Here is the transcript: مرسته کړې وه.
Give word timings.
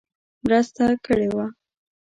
مرسته 0.43 0.83
کړې 1.05 1.27
وه. 1.35 1.45